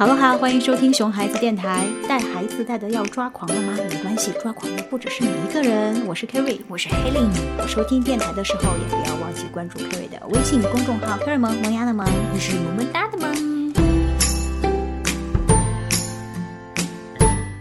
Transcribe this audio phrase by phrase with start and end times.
[0.00, 1.86] 哈喽哈，欢迎收听熊孩子电台。
[2.08, 3.76] 带孩子带的要抓狂了吗？
[3.90, 6.06] 没关系，抓狂的不只是你一个人。
[6.06, 7.28] 我是 Kerry，我是 Helen。
[7.68, 13.74] 收听电台的时候也不要忘记关注 Kerry 的微信公众号 Kerry 萌萌芽的萌，你是萌萌哒的萌。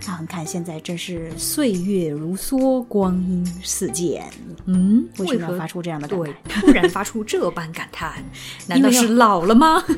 [0.07, 4.23] 啊，看现在真是岁月如梭，光阴似箭。
[4.63, 8.13] 嗯，为什么要发出这样的感对，突然发出这般感叹，
[8.65, 9.83] 难道是老了吗？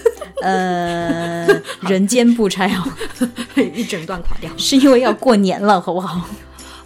[0.45, 1.47] 呃，
[1.81, 2.83] 人间不拆哦，
[3.73, 6.27] 一整段垮掉，是因为要过年了，好不好？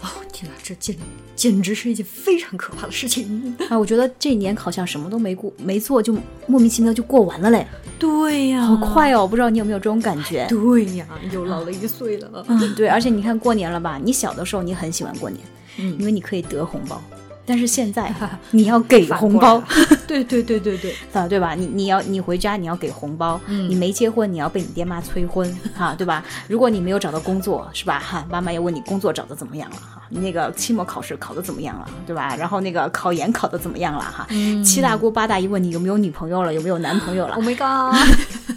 [0.01, 0.95] 哦，天哪，这简
[1.35, 3.77] 简直是一件非常可怕的事情啊！
[3.77, 6.15] 我觉得这一年好像什么都没过，没做就
[6.47, 7.65] 莫名其妙就过完了嘞。
[7.97, 9.25] 对呀，好快哦！
[9.27, 10.45] 不知道你有没有这种感觉？
[10.49, 12.45] 对呀，又老了一岁了。
[12.47, 13.99] 嗯，对，而且你看过年了吧？
[14.03, 15.41] 你小的时候你很喜欢过年，
[15.77, 17.01] 嗯，因为你可以得红包。
[17.45, 18.11] 但是现在
[18.51, 19.61] 你要给红包，
[20.07, 21.53] 对对对对对，啊对吧？
[21.53, 26.23] 你你要你回家你要给红包，你没结婚你要被你爹妈催婚，哈对吧？
[26.47, 27.99] 如果你没有找到工作是吧？
[27.99, 30.01] 哈妈妈要问你工作找的怎么样了哈？
[30.09, 32.35] 你那个期末考试考的怎么样了对吧？
[32.35, 34.27] 然后那个考研考的怎么样了哈？
[34.63, 37.95] 七大姑八大姨问你有没有女朋友了有没有男朋友了？Oh my god！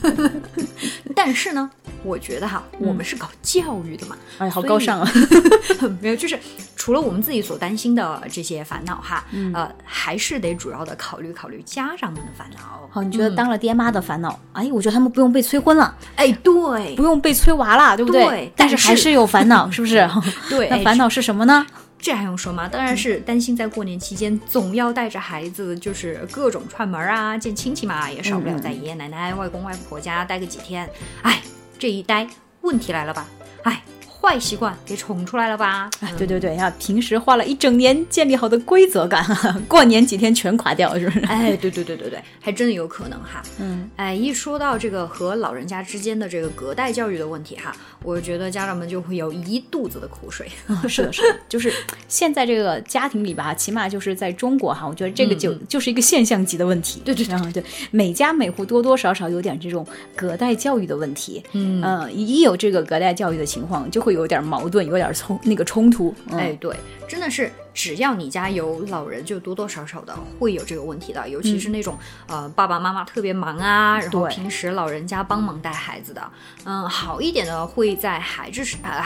[1.14, 1.68] 但是呢，
[2.04, 5.12] 我觉得哈，我们是搞教育的嘛，哎，好高尚啊！
[6.00, 6.38] 没有，就是
[6.76, 12.88] 除了我们自己所担心的这些烦恼哈，呃，还是得主要的考虑考虑家长们的烦恼。
[12.90, 14.38] 好，你觉得当了爹妈的烦恼？
[14.52, 18.52] 哎，我觉得他们不用被催婚了，哎，对，不用被催娃了，对不对？
[18.56, 20.08] 但是还是有烦恼， 是不是？
[20.48, 21.66] 对， 那烦恼是什么呢？
[22.00, 22.68] 这还用说吗？
[22.68, 30.88] 当然是担心在过年期间总要带着孩子，就是各种串门啊，见亲戚嘛，也少不了在爷爷奶奶、外公外婆家待个几天。
[31.22, 31.42] 哎，
[31.78, 32.28] 这一呆，
[32.62, 33.26] 问题来了吧？
[33.62, 33.82] 哎。
[34.20, 35.88] 坏习惯给宠出来了吧？
[36.18, 39.24] 对对对，要平时花了一整年建立好的规则感，
[39.68, 41.20] 过年几天全垮掉，是不是？
[41.26, 43.40] 哎，对对对对对，还真的有可能哈。
[43.58, 50.50] 嗯，哎，一说到这个和老人家之间的这个隔代教育的问题哈，我觉得家长们就会有一肚子的苦水。
[50.88, 51.72] 是的，是的，就是
[52.08, 57.00] 现在这个家庭里吧，起码就是在中国哈，我觉得这个就就是一个现象级的问题。
[57.04, 59.86] 对对对对，每家每户多多少少有点这种
[60.16, 61.40] 隔代教育的问题。
[61.52, 64.07] 嗯一有这个隔代教育的情况，就会。
[64.12, 66.14] 有点矛盾，有点冲那个冲突。
[66.30, 66.74] 哎，对，
[67.08, 71.28] 真的是，只要你家有老人，就多多少少的会有这个问题的。
[71.28, 71.96] 尤其是那种
[72.26, 76.22] 呃爸爸妈妈特别忙啊，然后平时老人家帮忙带孩子的，
[76.64, 79.02] 嗯，好一点的会在孩子呃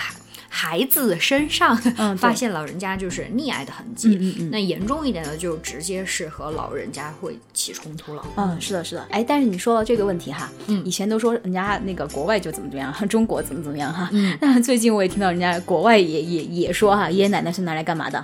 [0.54, 1.74] 孩子身上
[2.18, 8.22] 发现老人家就是溺爱的痕迹，嗯嗯那严重一点的就直接是和老人家会起冲突了。
[8.36, 9.06] 嗯，是的，是的。
[9.10, 18.22] 哎，但是你说到这个问题哈，嗯，以前都说人家那个国外就怎么怎么样，中国怎么怎么样哈，嗯，那最近我也听到人家国外也也也说哈， 爷爷奶奶是拿来干嘛的？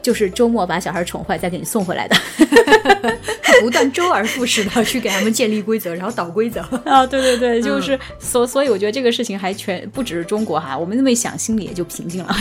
[0.00, 2.16] 就是周末把小孩宠坏，再给你送回来的，
[3.62, 7.06] 不断周而复始的去给他们建立规则，然后导规则 啊！
[7.06, 12.36] 对对对，就是所所以我觉得这个事情还全不只是中国哈，我们那么一想，心里也就平静了。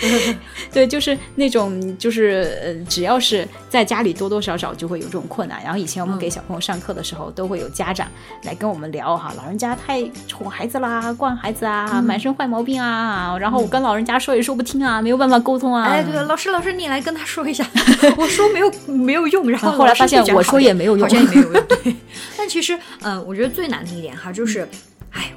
[0.72, 5.62] 对，就是那种就是呃，只要是在家里多多少少就会有这种困难。
[5.62, 8.06] 然后以前我们给小朋友上课的时候，都会有家长
[8.44, 13.36] 来跟我们聊哈，老人家太宠孩子啦，惯孩子啊，满身坏毛病啊。
[13.38, 15.84] 然后我跟老人家说也说不听啊，没有办法沟通啊。
[15.84, 17.66] 哎，对，老师老师，你来跟他说一下，
[18.16, 19.50] 我说没有没有用。
[19.50, 21.64] 然后后来发现我说也没有用，好像也没有用。
[21.68, 21.94] 对，
[22.36, 24.66] 但其实嗯，我觉得最难的一点哈，就是。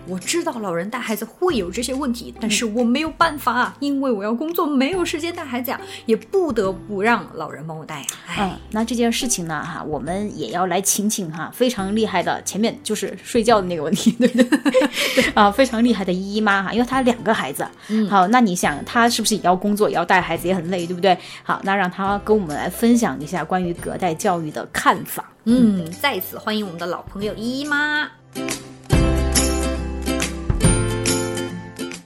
[0.06, 8.06] 哎，我知道老人带孩子会有这些问题，但是我没有办法，因为我要工作，没有时间带孩子呀，也不得不让老人帮我带呀。
[8.40, 15.24] 嗯，那这件事情呢，哈，我们也要来请请哈，非常厉害的，前面就是睡觉的那个问题，对不对？
[15.34, 17.66] 啊，非常厉害的姨妈哈，因为她两个孩子，
[18.10, 21.18] 好，那你想她是不是也要工作，也要带孩子，也很累，对不对？
[21.44, 25.32] 好，那让她跟我们来分享一下关于隔代教育的看法。
[25.46, 28.10] 嗯，再次欢迎我们的老朋友姨妈。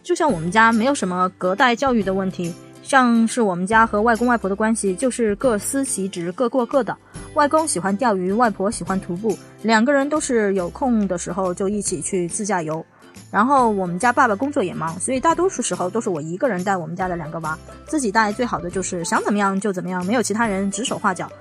[0.10, 6.98] 就像我们家没有什么隔代教育的问题，像是我们家和外公外婆的关系就是各司其职，各过各的。
[7.36, 12.84] 外公喜欢钓鱼，外婆喜欢徒步，两个人都是有空的时候就一起去自驾游。
[13.30, 17.56] 然后我们家爸爸工作也忙，所以大多数时候都是我一个人带我们家的两个娃。
[17.86, 21.32] 自己带最好的就是想怎么样就怎么样，没有其他人指手画脚，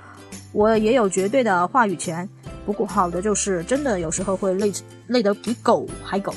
[0.53, 2.29] 我也有绝对的话语权。
[2.67, 4.71] 不过好的就是真的有时候会累
[5.07, 6.35] 累得比狗还狗。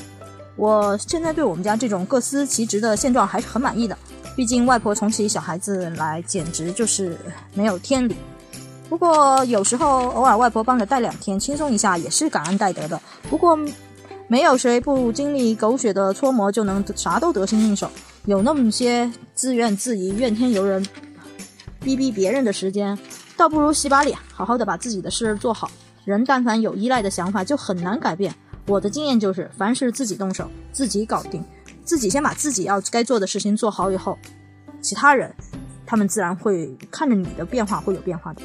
[0.56, 3.96] 我现在对我们家这种各司其职的现状还是很满意的，
[4.36, 7.16] 毕竟外婆宠起小孩子来简直就是
[7.54, 8.16] 没有天理。
[8.88, 13.00] 不过有时候偶尔外婆帮着带两天，轻松一下也是感恩戴德的。
[13.30, 13.58] 不过
[14.28, 17.90] 没有谁不经历狗血的搓磨就能啥都得心应手，
[18.26, 20.84] 有那么些自怨自艾、怨天尤人、
[21.80, 22.98] 逼逼别人的时间，
[23.36, 25.70] 倒不如洗把脸，好好的把自己的事做好。
[26.04, 28.34] 人但凡有依赖的想法，就很难改变。
[28.66, 31.44] 我的经验就是，凡事自己动手，自己搞定，
[31.84, 34.16] 自己先把自己要该做的事情做好以后，
[34.80, 35.34] 其他人
[35.84, 38.42] 他们自然会看着你的变化会有变化的。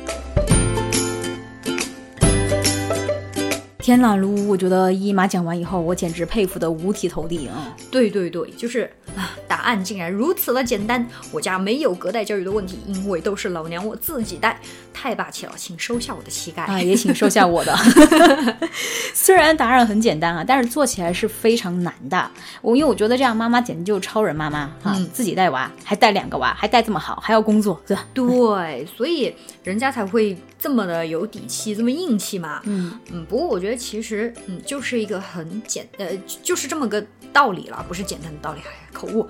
[3.77, 7.73] 天呐，卢，我觉得姨妈讲完以后，我简直佩服的五体投地啊！
[7.91, 11.04] 对对对，就是啊，答案竟然如此的简单。
[11.31, 14.59] 我家没有隔代教育的问题，因为都是老娘我自己带，
[14.94, 17.75] 太霸气了，请收下我的膝盖啊，也请收下我的。
[19.15, 22.30] 虽然答案很简单啊，但是做起来是非常难的。
[22.62, 28.06] 我因为我觉得这样妈妈简直就是超人妈妈哈、嗯自己带娃，还带两个娃，还带这么好，还要工作，对吧？
[28.13, 29.33] 对，所以
[29.63, 32.62] 人家才会这么的有底气，这么硬气嘛。
[32.65, 36.06] 嗯嗯，不过我觉得其实嗯，就是一个很简呃，
[36.44, 37.03] 就是这么个
[37.33, 39.27] 道理了，不是简单的道理，哎口误，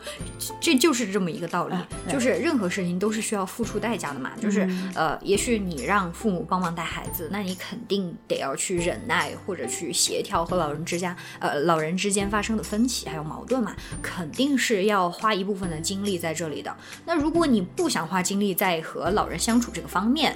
[0.60, 1.76] 这就是这么一个道理，
[2.10, 4.32] 就是任何事情都是需要付出代价的嘛。
[4.42, 16.76] 就是、嗯呃，也许你让父母帮忙带孩子，那你肯定得要去忍耐或者去协调和老人之间呃老人之间发生的分歧还有矛盾嘛，肯定是要花一部分的精力在这里的。
[17.06, 20.36] 那如果你不想花精力在和老人相处这个方面，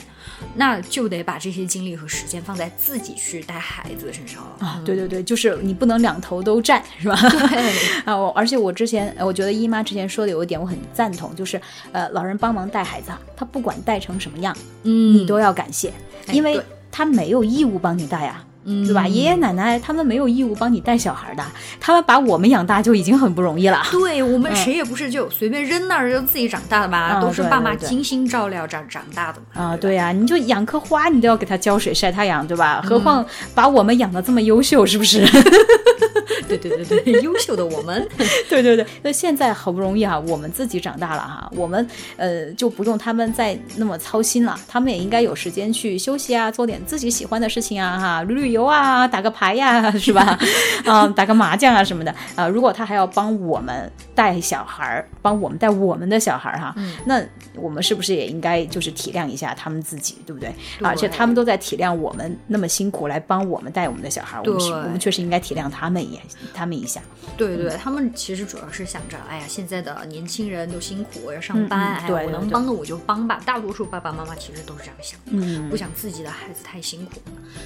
[0.56, 4.66] 那就得把这些精力和时间放在自己去带孩子身上了。
[4.66, 7.16] 啊，对对对，就是你不能两头都占，是吧？
[7.16, 11.60] 对， 啊，我而且我之前，呃我觉得姨妈之前说的有一点我很赞同，就是
[11.92, 15.90] 呃，老人帮忙带孩子啊，他不管带成什么样，嗯你都要感谢，
[16.28, 18.44] 哎因为他没有义务帮你带啊。
[18.64, 19.08] 嗯对吧？
[19.08, 21.44] 爷爷奶奶他们没有义务帮你带小孩的，
[21.80, 23.82] 他们把我们养大就已经很不容易了。
[23.90, 29.64] 对我们嗯谁也不是就随便扔那儿就自己长大的嘛，啊都是爸妈精心照料长长大的嘛。
[29.64, 32.84] 啊，对对呀、你就养棵花，你都要给它浇水、晒太阳，对嗯吧？
[32.88, 33.26] 何况
[33.56, 35.26] 把我们养的这么优秀，是不是？
[36.48, 38.08] 对对对对，优秀的我们，
[38.50, 41.86] 对对对，那现在好不容易哈、我们自己长大了哈，我们
[42.18, 50.38] 呃就不用他们再那么操心了，他们也应该有时间去休息啊，做点自己喜欢的事情啊哈，旅旅游啊，打个牌呀、 是吧？
[50.86, 52.14] 啊、打个麻将啊什么的。
[52.36, 56.76] 啊、如果他还要帮我们带小孩儿，帮我们带我们的小孩儿哈，
[57.06, 57.22] 那
[57.56, 60.50] 我们是不是也应该就是体谅一下他们自己，对不对？
[60.80, 60.88] 对。
[60.88, 66.22] 而且他们都在体谅我们那么辛苦来帮我们带我们的小孩儿，我们是我们确实应该体谅他们也
[66.54, 67.02] 他们一下。
[67.38, 73.42] 对对，他们其实主要是想着，哎呀，现在的年轻人都辛苦，我要上班，哎我能帮的我就帮吧。
[73.46, 77.22] 大多数爸爸妈妈其实都是这样想的，嗯不想自己的孩子太辛苦。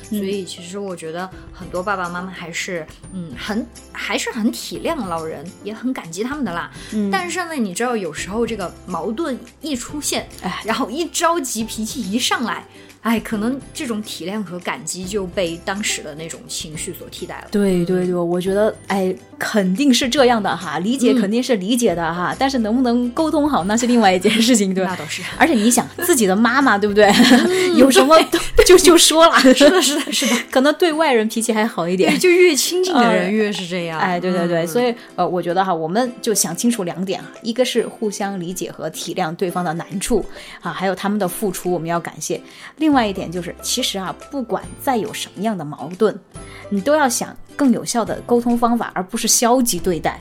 [0.09, 6.71] 所以其实我觉得很多爸爸妈妈还是，嗯，很还是很体谅老人，也很感激他们的啦。
[6.93, 12.65] 嗯但是呢，你知道有时候这个矛盾一出现，哎然后一着急，脾气一上来。
[13.05, 17.47] 哎，可能这种体谅和感激就被当时的那种情绪所替代了。
[17.51, 24.89] 对对对，我觉得哎，肯定是这样的哈，理解肯定是理解的哈，但是能不能沟通好，那是另外一件事情，对吧？
[24.97, 27.07] 那倒是，而且你想，自己的妈妈对不对？
[27.77, 30.35] 有什么都就就说了， 是的，是的，是的。
[30.49, 32.17] 可能对外人脾气还好一点对，。
[32.17, 33.99] 就越亲近的人呃越是这样。
[33.99, 40.25] 哎，对对对，嗯所以呃，我觉得哈，我们就想清楚两点啊，一个是互相理解和体谅对方的难处
[40.61, 42.39] 啊，还有他们的付出，我们要感谢；
[42.77, 46.17] 另另外一点就是，其实啊，不管再有什么样的矛盾，
[46.69, 50.17] 你都要想更有效的沟通方法，而不是消极对待，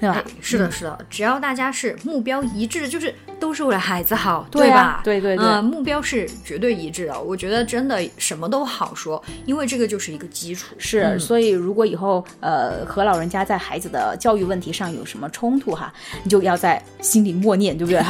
[0.00, 5.00] 对吧哎？，是的，是的，只要大家是目标一致，就是都是为了孩子好，对啊吧？
[5.04, 7.20] 对对对呃目标是绝对一致的。
[7.20, 10.74] 我觉得真的什么都好说，因为这个就是一个基础。
[10.78, 15.92] 是，嗯所以如果以后呃和老人家在孩子的教育问题上有什么冲突哈，
[16.22, 18.02] 你就要在心里默念，对不对？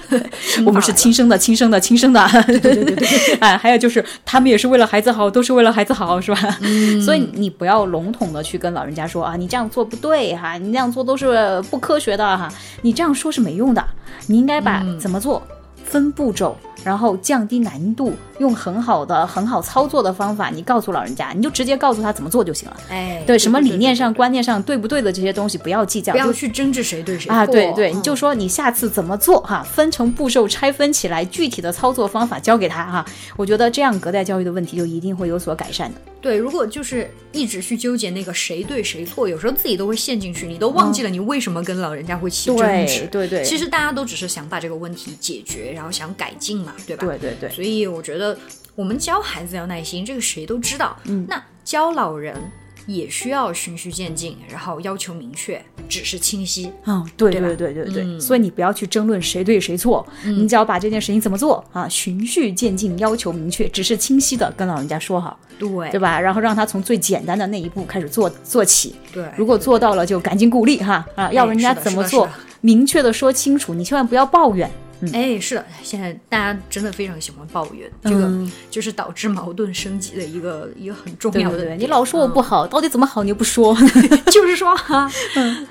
[0.66, 2.26] 我们是亲生的，亲生的，亲生的。
[2.46, 3.08] 对对对对。
[3.40, 6.58] 哎，还有就是他们也是为了孩子好，都是为了孩子好，是吧？
[7.04, 11.21] 所以你不要笼统的去跟老人家说啊，你这样做不对哈，你那样做都是
[11.70, 12.48] 不科学的哈，
[12.82, 13.84] 你这样说是没用的，
[14.26, 15.42] 你应该把怎么做。
[15.84, 22.76] 分步骤，然后降低难度，用很好的、很好操作的方法，你告诉老人家，你就直接告诉他怎么做就行了。
[22.88, 33.04] 哎，对，什么理念上、观念上对不对的这些东西不要计较，就不要去争执谁对谁啊，对对，嗯你就说你下次怎么做哈，分成步骤拆分起来，具体的操作方法教给他哈。
[33.36, 36.00] 我觉得这样隔代教育的问题就一定会有所改善的。
[36.22, 43.08] 对，如果就是一直去纠结那个谁对谁错，有时候自己都会陷进去，你都忘记了你为什么跟老人家会起争执。
[43.10, 47.06] 对对其实大家都只是想把这个问题解决，然后想改进嘛，对吧？
[47.08, 48.38] 对对对，所以我觉得
[48.76, 50.96] 我们教孩子要耐心，这个谁都知道。
[51.04, 52.36] 嗯，那教老人
[52.86, 56.72] 也需要循序渐进，然后要求明确，指示清晰。
[56.86, 65.90] 嗯，对对对对对所以你不要去争论谁对谁错，你只要把这件事情怎么做啊，循序渐进，要求明确，指示清晰的跟老人家说好，对。
[65.90, 66.20] 对吧？
[66.20, 72.28] 然后让他从最简单的那一步开始做做起，对，如果做到了就赶紧鼓励哈啊，要人家怎么做
[72.60, 74.70] 明确的说清楚，你千万不要抱怨。
[75.12, 78.30] 哎，是的，现在大家真的非常喜欢抱怨，这个
[78.70, 81.64] 就是导致矛盾升级的一个一个很重要的。
[81.64, 83.76] 对你老说我不好，到底怎么好你又不说？
[84.30, 85.10] 就是说哈。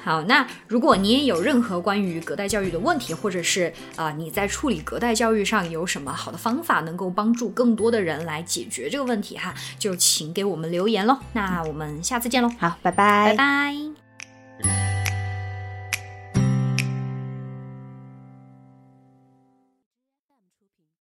[0.03, 11.17] 好，那如果你也有任何关于隔代教育的问题，或者是啊你在处理隔代教育上有什么好的方法，能够帮助更多的人来解决这个问题哈，就请给我们留言喽。
[11.33, 12.49] 那我们下次见喽。
[12.59, 14.00] 好，拜拜，拜拜。